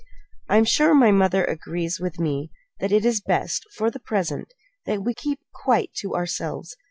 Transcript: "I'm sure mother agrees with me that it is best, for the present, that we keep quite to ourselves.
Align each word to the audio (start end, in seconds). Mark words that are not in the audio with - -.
"I'm 0.49 0.65
sure 0.65 0.95
mother 0.95 1.45
agrees 1.45 1.99
with 1.99 2.17
me 2.19 2.49
that 2.79 2.91
it 2.91 3.05
is 3.05 3.21
best, 3.21 3.65
for 3.77 3.91
the 3.91 3.99
present, 3.99 4.47
that 4.87 5.03
we 5.03 5.13
keep 5.13 5.41
quite 5.53 5.93
to 5.97 6.15
ourselves. 6.15 6.75